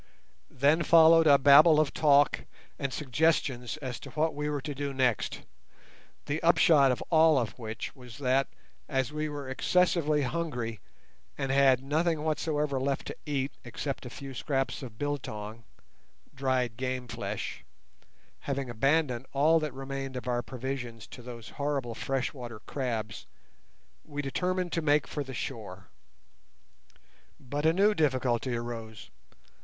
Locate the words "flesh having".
17.07-18.71